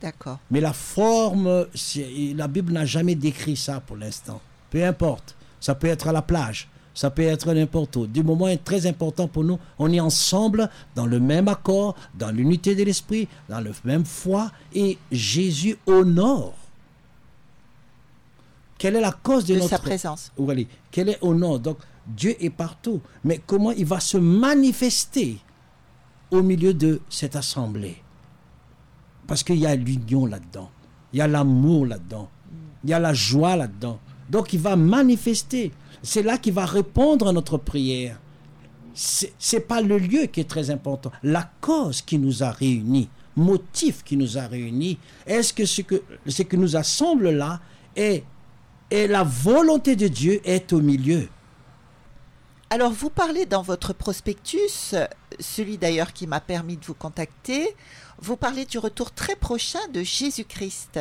[0.00, 0.38] D'accord.
[0.50, 1.66] Mais la forme,
[2.34, 4.40] la Bible n'a jamais décrit ça pour l'instant.
[4.70, 5.34] Peu importe.
[5.58, 8.06] Ça peut être à la plage, ça peut être n'importe où.
[8.06, 12.30] Du moment est très important pour nous, on est ensemble dans le même accord, dans
[12.30, 16.54] l'unité de l'esprit, dans le même foi, et Jésus honore.
[18.78, 20.32] Quelle est la cause de, De notre sa présence.
[20.36, 25.38] Oui, quel est honor Donc Dieu est partout, mais comment il va se manifester
[26.30, 27.96] au milieu de cette assemblée?
[29.26, 30.70] Parce qu'il y a l'union là-dedans,
[31.12, 32.28] il y a l'amour là-dedans,
[32.84, 33.98] il y a la joie là-dedans.
[34.30, 35.72] Donc il va manifester.
[36.02, 38.20] C'est là qu'il va répondre à notre prière.
[38.94, 43.08] C'est c'est pas le lieu qui est très important, la cause qui nous a réunis,
[43.34, 44.98] motif qui nous a réunis.
[45.26, 47.60] Est-ce que ce que ce qui nous assemble là
[47.94, 48.24] est
[48.90, 51.28] et la volonté de Dieu est au milieu.
[52.70, 54.94] Alors, vous parlez dans votre prospectus,
[55.38, 57.68] celui d'ailleurs qui m'a permis de vous contacter,
[58.20, 60.98] vous parlez du retour très prochain de Jésus-Christ.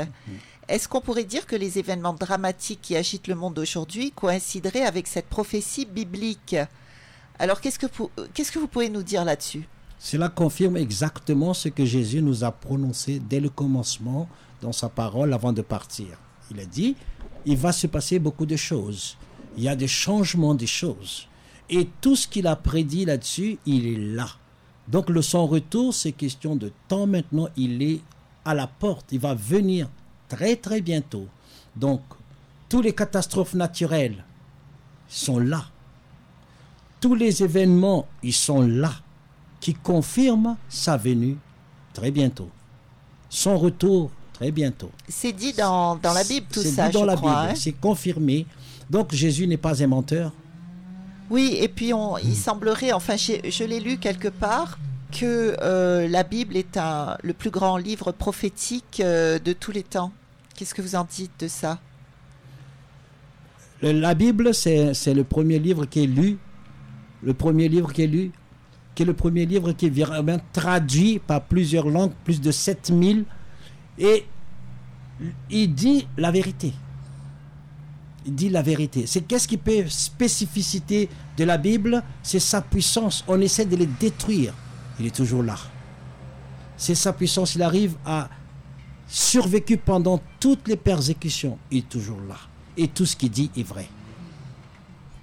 [0.67, 5.07] Est-ce qu'on pourrait dire que les événements dramatiques qui agitent le monde aujourd'hui coïncideraient avec
[5.07, 6.55] cette prophétie biblique?
[7.39, 9.67] Alors, qu'est-ce que, vous- qu'est-ce que vous pouvez nous dire là-dessus?
[9.97, 14.29] Cela confirme exactement ce que Jésus nous a prononcé dès le commencement
[14.61, 16.07] dans sa parole avant de partir.
[16.51, 16.95] Il a dit,
[17.45, 19.17] il va se passer beaucoup de choses.
[19.57, 21.27] Il y a des changements des choses.
[21.69, 24.27] Et tout ce qu'il a prédit là-dessus, il est là.
[24.87, 28.01] Donc le son retour, c'est question de temps maintenant, il est
[28.43, 29.89] à la porte, il va venir
[30.29, 31.27] très très bientôt.
[31.75, 32.01] Donc,
[32.69, 34.23] tous les catastrophes naturelles
[35.07, 35.65] sont là.
[37.01, 38.93] Tous les événements, ils sont là,
[39.59, 41.37] qui confirment sa venue
[41.93, 42.49] très bientôt.
[43.29, 44.91] Son retour très bientôt.
[45.07, 47.55] C'est dit dans, dans, la Bible tout ça, dit dans je la crois, Bible, hein.
[47.55, 48.45] c'est confirmé.
[48.89, 50.31] Donc Jésus n'est pas un menteur.
[51.29, 52.19] Oui, et puis on, Hmm.
[52.23, 54.77] il semblerait, enfin je l'ai lu quelque part,
[55.11, 59.83] que euh, la Bible est un, le plus grand livre prophétique euh, de tous les
[59.83, 60.11] temps.
[60.55, 61.79] Qu'est-ce que vous en dites de ça?
[63.81, 66.37] Le- La Bible, c'est c'est le premier livre qui est lu.
[67.23, 68.31] Le premier livre qui est lu.
[68.93, 69.93] Qui est le premier livre qui est
[70.53, 73.25] traduit par plusieurs langues, plus de 7000.
[73.97, 74.25] Et
[75.49, 76.73] il dit la vérité.
[78.25, 79.05] Il dit la vérité.
[79.05, 82.03] C'est qu'est-ce qui peut spécificité de la Bible?
[82.23, 83.23] C'est sa puissance.
[83.27, 84.53] On essaie de les détruire.
[84.99, 85.57] Il est toujours là.
[86.75, 87.55] C'est sa puissance.
[87.55, 88.29] Il arrive à
[89.07, 91.57] survécu pendant toutes les persécutions.
[91.71, 92.37] Il est toujours là.
[92.77, 93.87] Et tout ce qu'il dit est vrai.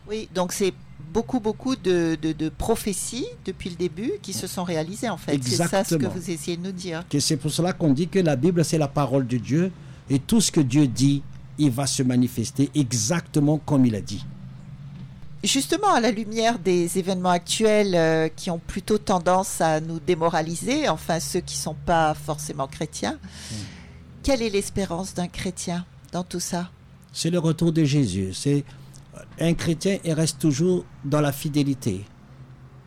[0.08, 0.72] Oui, donc c'est
[1.12, 5.38] beaucoup, beaucoup de, de- de prophéties depuis le début qui se sont réalisées en fait.
[5.42, 7.04] C'est ça ce que vous essayez de nous dire.
[7.10, 9.70] Que C'est pour cela qu'on dit que la Bible, c'est la parole de Dieu.
[10.10, 11.22] Et tout ce que Dieu dit,
[11.58, 14.24] il va se manifester exactement comme il a dit.
[15.44, 20.88] Justement, à la lumière des événements actuels euh, qui ont plutôt tendance à nous démoraliser,
[20.88, 23.18] enfin ceux qui ne sont pas forcément chrétiens,
[24.22, 26.70] quelle est l'espérance d'un chrétien dans tout ça?
[27.12, 28.30] C'est le retour de Jésus.
[28.34, 28.64] C'est
[29.40, 32.04] un chrétien, il reste toujours dans la fidélité.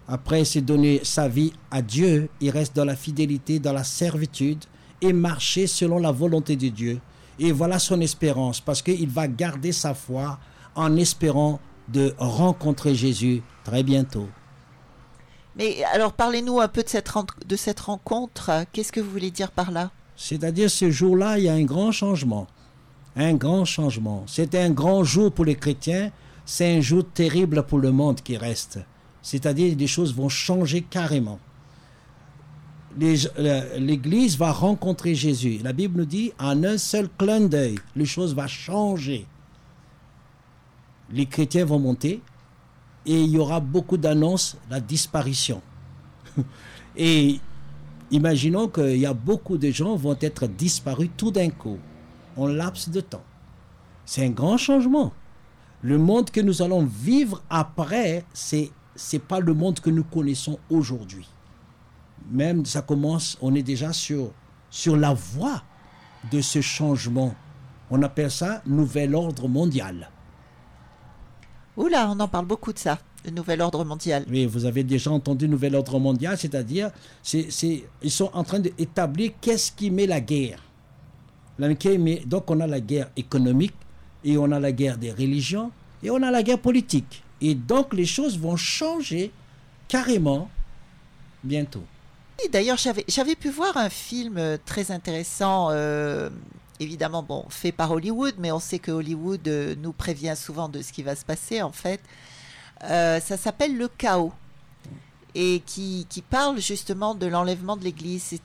[0.08, 4.64] Après s'est donné sa vie à Dieu, il reste dans la fidélité, dans la servitude
[5.02, 7.00] et marcher selon la volonté de Dieu.
[7.40, 10.40] Et voilà son espérance, parce qu'il va garder sa foi
[10.76, 11.60] en espérant
[11.90, 14.28] de rencontrer Jésus très bientôt.
[15.58, 17.12] Mais alors parlez-nous un peu de cette,
[17.48, 18.66] de cette rencontre.
[18.74, 19.92] Qu'est-ce que vous voulez dire par là?
[20.16, 22.48] C'est-à-dire ce jour-là, il y a un grand changement.
[23.16, 24.24] Un grand changement.
[24.28, 26.12] C'est un grand jour pour les chrétiens,
[26.46, 28.80] c'est un jour terrible pour le monde qui reste.
[29.22, 31.40] C'est-à-dire des choses vont changer carrément.
[32.98, 35.60] Les- euh, L'Église va rencontrer Jésus.
[35.64, 39.26] La Bible nous dit, en un seul clin d'œil, les choses vont changer.
[41.12, 42.22] Les chrétiens vont monter
[43.06, 45.62] et il y aura beaucoup d'annonces, la disparition.
[46.98, 47.40] Et
[48.12, 51.80] Imaginons qu'il y a beaucoup de gens vont être disparus tout d'un coup,
[52.38, 53.24] en laps de temps.
[54.06, 55.14] C'est un grand changement.
[55.82, 60.58] Le monde que nous allons vivre après, c'est c'est pas le monde que nous connaissons
[60.70, 61.28] aujourd'hui.
[62.32, 64.32] Même ça commence, on est déjà sur
[64.70, 65.64] sur la voie
[66.32, 67.36] de ce changement.
[67.90, 70.10] On appelle ça nouvel ordre mondial.
[71.78, 74.26] Oula, on en parle beaucoup de ça, le nouvel ordre mondial.
[74.30, 76.90] Oui, vous avez déjà entendu nouvel ordre mondial, c'est-à-dire,
[77.22, 80.60] c'est, c'est, ils sont en train d'établir qu'est-ce qui met la guerre.
[81.60, 83.76] Donc on a la guerre économique,
[84.24, 85.72] et on a la guerre des religions,
[86.04, 87.24] et on a la guerre politique.
[87.42, 89.32] Et donc les choses vont changer
[89.88, 90.50] carrément
[91.44, 91.84] bientôt.
[92.52, 96.30] D'ailleurs, j'avais pu voir un film euh, très intéressant, euh,
[96.80, 100.82] évidemment, bon, fait par Hollywood, mais on sait que Hollywood euh, nous prévient souvent de
[100.82, 102.02] ce qui va se passer, en fait.
[102.82, 104.34] Ça s'appelle Le Chaos,
[105.34, 108.40] et qui, qui parle justement de l'enlèvement de l'Église.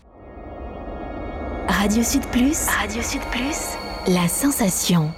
[1.80, 5.10] Radio Sud Plus, Radio Sud Plus, la sensation.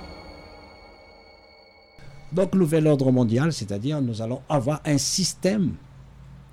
[2.31, 5.72] Donc, nouvel ordre mondial, c'est-à-dire nous allons avoir un système.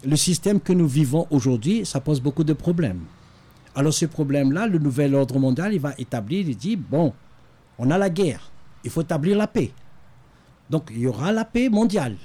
[0.03, 3.01] Le système que nous vivons aujourd'hui, ça pose beaucoup de problèmes.
[3.75, 7.13] Alors, ce problème-là, le nouvel ordre mondial, il va établir, il dit, bon,
[7.77, 8.49] on a la guerre,
[8.83, 9.71] il faut établir la paix.
[10.71, 12.15] Donc, il y aura la paix mondiale.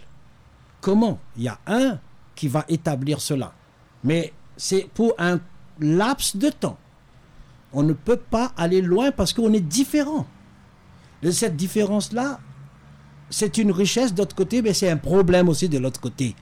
[0.81, 1.18] Comment?
[1.37, 1.99] Il y a un
[2.35, 3.53] qui va établir cela.
[4.03, 5.38] Mais c'est pour un
[5.79, 6.79] laps de temps.
[7.75, 10.27] On ne peut pas aller loin parce qu'on est différent.
[11.23, 12.39] Et cette différence-là,
[13.31, 16.35] c'est une richesse d'autre côté, mais c'est un problème aussi de l'autre côté.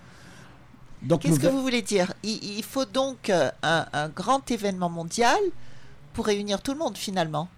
[1.03, 2.13] Donc, Qu'est-ce que vous voulez dire?
[2.23, 5.39] Il, il faut donc euh, un, un grand événement mondial
[6.13, 7.49] pour réunir tout le monde, finalement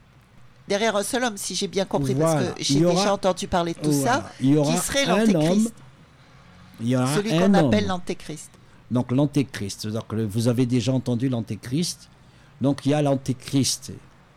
[0.67, 2.43] Derrière un seul homme, si j'ai bien compris, Voilà.
[2.47, 4.13] parce que j'ai aura- déjà entendu parler de tout Voilà.
[4.23, 5.75] ça, Il y aura qui serait l'antéchrist,
[6.81, 8.51] celui qu'on appelle l'antéchrist.
[8.91, 9.87] Donc l'antéchrist.
[10.29, 12.09] Vous avez déjà entendu l'antéchrist.
[12.61, 13.93] Donc il y a l'antéchrist.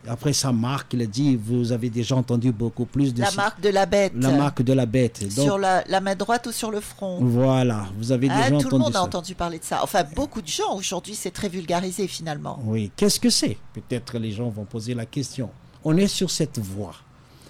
[0.10, 3.60] Après sa marque, il a dit, vous avez déjà entendu beaucoup plus de La marque
[3.60, 4.14] de la bête.
[4.16, 5.22] la marque de la bête.
[5.36, 8.50] Donc Sur la, la main droite ou sur le front voilà, vous avez Ah, déjà
[8.52, 9.00] Tout entendu le monde ça.
[9.00, 9.82] a entendu parler de ça.
[9.84, 12.58] Enfin, beaucoup de gens aujourd'hui, c'est très vulgarisé finalement.
[12.64, 13.58] Oui, qu'est-ce que c'est?
[13.74, 15.50] Peut-être les gens vont poser la question.
[15.84, 16.96] On est sur cette voie.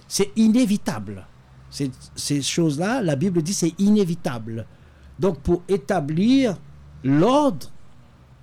[0.08, 1.28] C'est inévitable.
[1.70, 4.66] C'est- Ces choses-là, la Bible dit c'est inévitable.
[5.20, 6.58] Donc pour établir
[7.04, 7.68] l'ordre,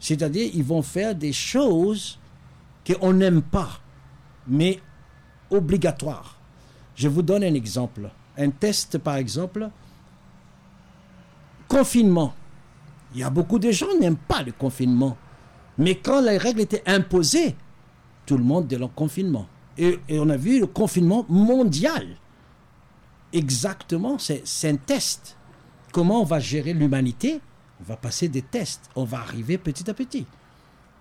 [0.05, 2.19] c'est-à-dire ils vont faire des choses
[2.87, 3.81] qu'on n'aime pas,
[4.47, 4.79] mais
[5.51, 6.39] obligatoire.
[6.95, 8.11] Je vous donne un exemple.
[8.37, 9.71] Un test, par exemple,
[11.69, 12.35] confinement.
[13.15, 15.17] Il y a beaucoup de gens qui n'aiment pas le confinement.
[15.79, 17.57] Mais quand les règles étaient imposées,
[18.27, 19.47] tout le monde est en confinement.
[19.79, 22.07] Et on a vu le confinement mondial.
[23.33, 25.39] Exactement, c'est un test.
[25.93, 27.41] Comment on va gérer l'humanité
[27.81, 28.91] On va passer des tests.
[28.95, 30.27] On va arriver petit à petit.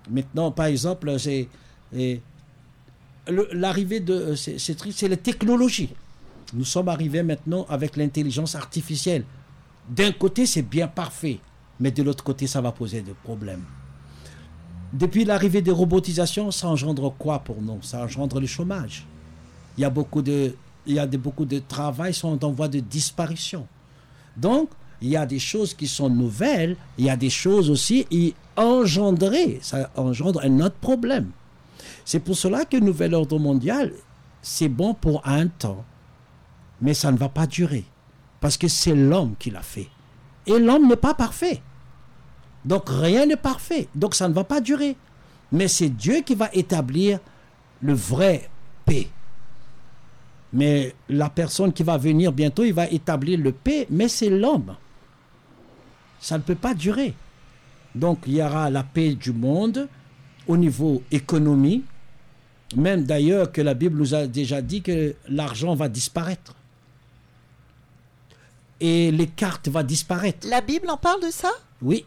[0.09, 1.47] Maintenant, par exemple, c'est
[3.27, 5.89] l'arrivée de c'est la technologie.
[6.53, 9.23] Nous sommes arrivés maintenant avec l'intelligence artificielle.
[9.89, 11.39] D'un côté, c'est bien parfait,
[11.79, 13.63] mais de l'autre côté, ça va poser des problèmes.
[14.93, 17.81] Depuis l'arrivée des robotisations, ça engendre quoi pour nous?
[17.81, 19.07] Ça engendre le chômage.
[19.77, 20.55] Il y a beaucoup de,
[20.85, 23.67] il y a de, beaucoup de travail sont en voie de disparition.
[24.37, 24.69] Donc,
[25.03, 28.33] il y a des choses qui sont nouvelles, il y a des choses aussi qui
[28.55, 31.31] engendrées, ça engendre un autre problème.
[32.05, 33.91] C'est pour cela que le nouvel ordre mondial,
[34.41, 35.83] c'est bon pour un temps,
[36.81, 37.83] mais ça ne va pas durer,
[38.39, 39.89] parce que c'est l'homme qui l'a fait.
[40.47, 41.61] Et l'homme n'est pas parfait.
[42.63, 44.95] Donc rien n'est parfait, donc ça ne va pas durer.
[45.51, 47.19] Mais c'est Dieu qui va établir
[47.81, 48.49] le vrai
[48.85, 49.09] paix.
[50.53, 54.77] Mais la personne qui va venir bientôt, il va établir le paix, mais c'est l'homme
[56.23, 57.13] ça ne peut pas durer.
[57.95, 59.89] Donc il y aura la paix du monde
[60.47, 61.83] au niveau économie,
[62.75, 66.55] même d'ailleurs que la Bible nous a déjà dit que l'argent va disparaître.
[68.79, 70.47] Et les cartes vont disparaître.
[70.47, 71.51] La Bible en parle de ça?
[71.81, 72.05] Oui.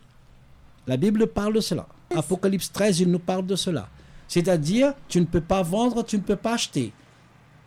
[0.87, 1.87] La Bible parle de cela.
[2.15, 3.89] Apocalypse 13, il nous parle de cela.
[4.29, 6.93] C'est-à-dire, tu ne peux pas vendre, tu ne peux pas acheter.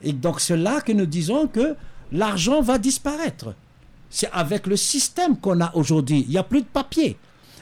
[0.02, 1.76] Et donc c'est là que nous disons que
[2.12, 3.54] l'argent va disparaître.
[4.10, 6.24] C'est avec le système qu'on a aujourd'hui.
[6.28, 7.18] Il n'y a plus de papier.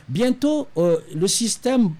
[0.07, 1.91] Bientôt, euh, le système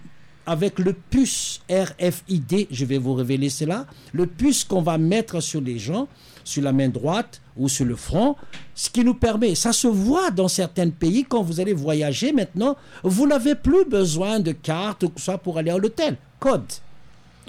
[0.46, 5.60] avec le puce RFID, je vais vous révéler cela, le puce qu'on va mettre sur
[5.60, 6.08] les gens,
[6.46, 8.38] sur la main droite ou sur le front,
[8.74, 12.78] ce qui nous permet, ça se voit dans certains pays quand vous allez voyager maintenant,
[13.04, 16.16] vous n'avez plus besoin de carte ou soit pour aller à l'hôtel.
[16.40, 16.72] Code.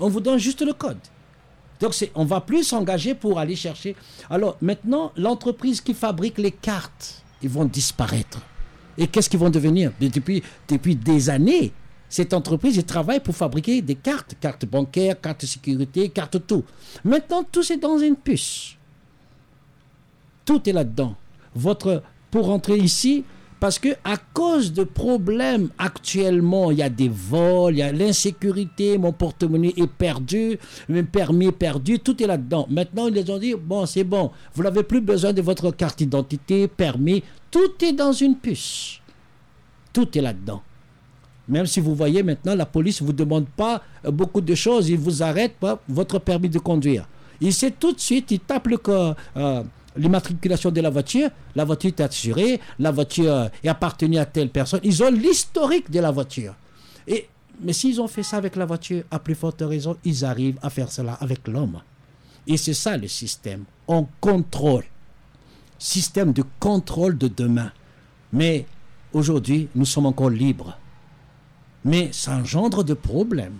[0.00, 0.98] On vous donne juste le code.
[1.80, 3.94] Donc on va plus s'engager pour aller chercher.
[4.30, 8.40] Alors maintenant, l'entreprise qui fabrique les cartes, ils vont disparaître.
[8.96, 9.92] Et qu'est-ce qu'ils vont devenir?
[10.00, 10.42] Depuis,
[10.96, 11.72] des années,
[12.08, 16.64] cette entreprise travaille pour fabriquer des cartes, cartes bancaires, cartes sécurité, cartes tout.
[17.04, 18.76] Maintenant, tout c'est dans une puce.
[20.44, 21.14] Tout est là-dedans.
[21.54, 23.24] Votre, pour rentrer ici,
[23.60, 27.92] parce que à cause de problèmes actuellement, il y a des vols, il y a
[27.92, 32.66] l'insécurité, mon porte-monnaie est perdu, mon permis perdu, tout est là-dedans.
[32.70, 36.68] Maintenant, ils ont dit, bon, c'est bon, vous n'avez plus besoin de votre carte d'identité,
[36.68, 39.00] permis, tout est dans une puce.
[39.92, 40.62] Tout est là-dedans.
[41.48, 44.88] Même si vous voyez maintenant, la police ne vous demande pas euh, beaucoup de choses,
[44.90, 47.08] il vous arrête pas votre permis de conduire.
[47.40, 49.16] Il sait tout de suite, il tape le corps.
[49.36, 49.62] Euh,
[49.98, 54.80] l'immatriculation de la voiture, la voiture est assurée, la voiture est appartenue à telle personne.
[54.84, 56.54] Ils ont l'historique de la voiture.
[57.06, 57.28] Et,
[57.60, 60.70] mais s'ils ont fait ça avec la voiture, à plus forte raison, ils arrivent à
[60.70, 61.80] faire cela avec l'homme.
[62.46, 63.64] Et c'est ça le système.
[63.86, 64.84] On contrôle.
[65.78, 67.72] Système de contrôle de demain.
[68.32, 68.66] Mais
[69.12, 70.78] aujourd'hui, nous sommes encore libres.
[71.84, 73.58] Mais ça engendre de problèmes.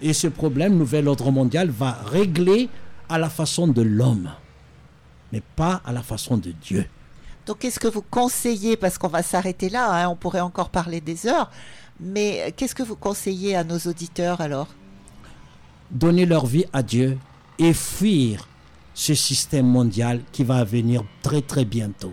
[0.00, 2.68] Et ce problème, nouvel ordre mondial, va régler
[3.08, 4.30] à la façon de l'homme
[5.32, 6.86] mais pas à la façon de Dieu.
[7.46, 11.00] Donc qu'est-ce que vous conseillez, parce qu'on va s'arrêter là, hein, on pourrait encore parler
[11.00, 11.50] des heures,
[11.98, 14.68] mais qu'est-ce que vous conseillez à nos auditeurs alors?
[15.90, 17.18] Donner leur vie à Dieu
[17.58, 18.48] et fuir
[18.94, 22.12] ce système mondial qui va venir très très bientôt.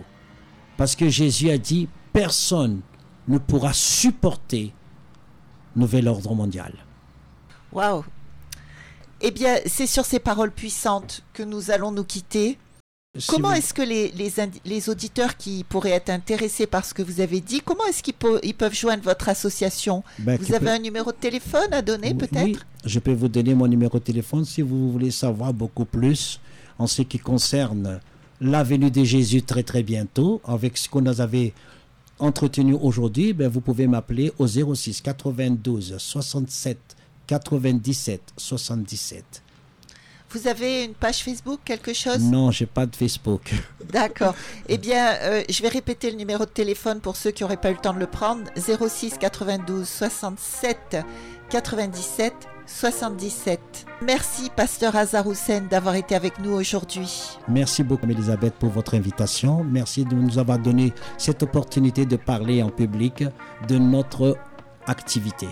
[0.76, 2.80] Parce que Jésus a dit, personne
[3.28, 4.72] ne pourra supporter
[5.76, 6.72] nouvel ordre mondial.
[7.72, 8.04] Waouh
[9.20, 12.58] Eh bien, c'est sur ces paroles puissantes que nous allons nous quitter.
[13.26, 14.12] Comment est-ce que les,
[14.64, 18.14] les, auditeurs qui pourraient être intéressés par ce que vous avez dit, comment est-ce qu'ils
[18.44, 20.04] ils peuvent joindre votre association?
[20.20, 22.44] Ben, Vous avez un numéro de téléphone à donner peut-être?
[22.44, 26.38] Oui, je peux vous donner mon numéro de téléphone si vous voulez savoir beaucoup plus
[26.78, 28.00] en ce qui concerne
[28.40, 31.52] la venue de Jésus très très bientôt, avec ce qu'on avait
[32.20, 36.78] entretenu aujourd'hui, ben, vous pouvez m'appeler au 06 92 67
[37.26, 39.42] 97 77.
[40.32, 42.20] Vous avez une page Facebook, quelque chose?
[42.20, 43.52] Non, j'ai pas de Facebook.
[43.92, 44.34] D'accord.
[44.68, 47.70] Eh bien, euh, je vais répéter le numéro de téléphone pour ceux qui n'auraient pas
[47.70, 50.98] eu le temps de le prendre 06 92 67
[51.48, 52.34] 97
[52.70, 53.86] 77.
[54.02, 54.94] Merci, pasteur
[55.26, 57.10] Hussein, d'avoir été avec nous aujourd'hui.
[57.48, 59.64] Merci beaucoup, Elisabeth, pour votre invitation.
[59.64, 63.24] Merci de nous avoir donné cette opportunité de parler en public
[63.68, 64.36] de notre
[64.86, 65.48] activité.